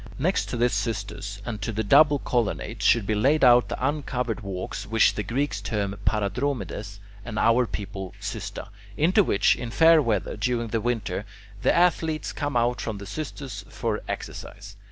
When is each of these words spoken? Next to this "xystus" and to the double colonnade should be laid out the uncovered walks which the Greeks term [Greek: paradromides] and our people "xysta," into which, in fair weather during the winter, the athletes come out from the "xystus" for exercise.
Next 0.17 0.45
to 0.47 0.57
this 0.57 0.73
"xystus" 0.83 1.41
and 1.45 1.61
to 1.61 1.71
the 1.71 1.83
double 1.83 2.17
colonnade 2.17 2.81
should 2.81 3.05
be 3.05 3.13
laid 3.13 3.43
out 3.43 3.69
the 3.69 3.87
uncovered 3.87 4.41
walks 4.41 4.87
which 4.87 5.13
the 5.13 5.21
Greeks 5.21 5.61
term 5.61 5.91
[Greek: 5.91 6.05
paradromides] 6.05 6.97
and 7.23 7.37
our 7.37 7.67
people 7.67 8.15
"xysta," 8.19 8.69
into 8.97 9.23
which, 9.23 9.55
in 9.55 9.69
fair 9.69 10.01
weather 10.01 10.35
during 10.35 10.69
the 10.69 10.81
winter, 10.81 11.23
the 11.61 11.71
athletes 11.75 12.33
come 12.33 12.57
out 12.57 12.81
from 12.81 12.97
the 12.97 13.05
"xystus" 13.05 13.63
for 13.71 14.01
exercise. 14.07 14.75